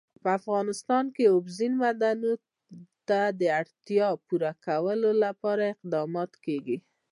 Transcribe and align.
په 0.23 0.29
افغانستان 0.39 1.05
کې 1.15 1.23
د 1.27 1.31
اوبزین 1.35 1.73
معدنونه 1.81 2.35
د 3.39 3.41
اړتیاوو 3.59 4.23
پوره 4.27 4.51
کولو 4.65 5.09
لپاره 5.23 5.63
اقدامات 5.73 6.31
کېږي. 6.45 6.77